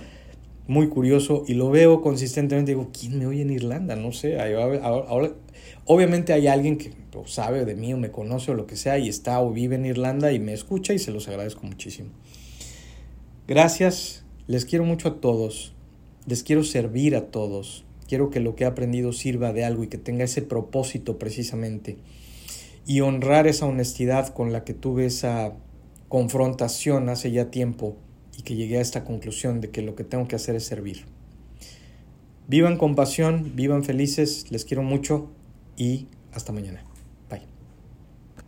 muy 0.66 0.88
curioso 0.88 1.44
y 1.46 1.54
lo 1.54 1.70
veo 1.70 2.00
consistentemente. 2.00 2.72
Digo, 2.72 2.90
¿quién 2.98 3.18
me 3.18 3.26
oye 3.26 3.42
en 3.42 3.50
Irlanda? 3.50 3.96
No 3.96 4.12
sé. 4.12 4.40
Ahora, 4.40 5.32
obviamente 5.86 6.32
hay 6.32 6.46
alguien 6.46 6.78
que 6.78 6.92
sabe 7.26 7.64
de 7.64 7.74
mí 7.74 7.92
o 7.92 7.98
me 7.98 8.10
conoce 8.10 8.52
o 8.52 8.54
lo 8.54 8.66
que 8.66 8.76
sea 8.76 8.98
y 8.98 9.08
está 9.08 9.40
o 9.40 9.50
vive 9.50 9.76
en 9.76 9.86
Irlanda 9.86 10.32
y 10.32 10.38
me 10.38 10.52
escucha 10.52 10.94
y 10.94 10.98
se 10.98 11.10
los 11.10 11.28
agradezco 11.28 11.66
muchísimo. 11.66 12.10
Gracias. 13.46 14.24
Les 14.46 14.64
quiero 14.64 14.84
mucho 14.84 15.08
a 15.08 15.20
todos. 15.20 15.74
Les 16.26 16.42
quiero 16.42 16.64
servir 16.64 17.16
a 17.16 17.26
todos. 17.26 17.84
Quiero 18.08 18.30
que 18.30 18.40
lo 18.40 18.54
que 18.54 18.64
he 18.64 18.66
aprendido 18.66 19.12
sirva 19.12 19.52
de 19.52 19.64
algo 19.64 19.84
y 19.84 19.88
que 19.88 19.98
tenga 19.98 20.24
ese 20.24 20.42
propósito 20.42 21.18
precisamente. 21.18 21.96
Y 22.86 23.00
honrar 23.00 23.46
esa 23.46 23.66
honestidad 23.66 24.28
con 24.28 24.52
la 24.52 24.64
que 24.64 24.74
tuve 24.74 25.06
esa 25.06 25.54
confrontación 26.08 27.08
hace 27.08 27.30
ya 27.30 27.50
tiempo 27.50 27.96
y 28.36 28.42
que 28.42 28.54
llegué 28.54 28.78
a 28.78 28.80
esta 28.80 29.04
conclusión 29.04 29.60
de 29.60 29.70
que 29.70 29.82
lo 29.82 29.94
que 29.94 30.04
tengo 30.04 30.28
que 30.28 30.36
hacer 30.36 30.54
es 30.54 30.64
servir. 30.64 31.04
Vivan 32.48 32.76
con 32.76 32.94
pasión, 32.94 33.52
vivan 33.54 33.84
felices, 33.84 34.50
les 34.50 34.64
quiero 34.64 34.82
mucho 34.82 35.30
y 35.76 36.08
hasta 36.32 36.52
mañana. 36.52 36.84